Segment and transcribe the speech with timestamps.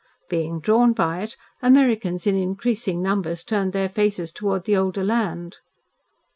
[0.29, 5.59] Being drawn by it, Americans in increasing numbers turned their faces towards the older land.